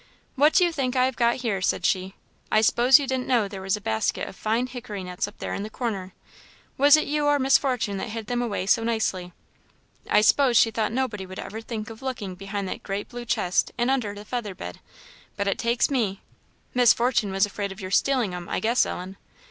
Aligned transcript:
"What 0.33 0.53
do 0.53 0.65
you 0.65 0.71
think 0.71 0.95
I 0.95 1.05
have 1.05 1.15
got 1.15 1.35
here?" 1.45 1.61
said 1.61 1.85
she, 1.85 2.15
"I 2.51 2.61
s'pose 2.61 2.97
you 2.97 3.05
didn't 3.05 3.27
know 3.27 3.47
there 3.47 3.61
was 3.61 3.77
a 3.77 3.79
basket 3.81 4.27
of 4.27 4.35
fine 4.35 4.65
hickory 4.65 5.03
nuts 5.03 5.27
up 5.27 5.37
there 5.37 5.53
in 5.53 5.61
the 5.61 5.69
corner? 5.69 6.15
Was 6.75 6.97
it 6.97 7.05
you 7.05 7.27
or 7.27 7.37
Miss 7.37 7.59
Fortune 7.59 7.97
that 7.97 8.09
hid 8.09 8.25
them 8.25 8.41
away 8.41 8.65
so 8.65 8.83
nicely? 8.83 9.31
I 10.09 10.21
s'pose 10.21 10.57
she 10.57 10.71
thought 10.71 10.91
nobody 10.91 11.27
would 11.27 11.37
ever 11.37 11.61
think 11.61 11.91
of 11.91 12.01
looking 12.01 12.33
behind 12.33 12.67
that 12.67 12.81
great 12.81 13.09
blue 13.09 13.25
chest 13.25 13.71
and 13.77 13.91
under 13.91 14.15
the 14.15 14.25
feather 14.25 14.55
bed, 14.55 14.79
but 15.37 15.47
it 15.47 15.59
takes 15.59 15.91
me! 15.91 16.21
Miss 16.73 16.93
Fortune 16.95 17.31
was 17.31 17.45
afraid 17.45 17.71
of 17.71 17.79
your 17.79 17.91
stealing 17.91 18.33
'em, 18.33 18.49
I 18.49 18.59
guess, 18.59 18.87
Ellen?" 18.87 19.17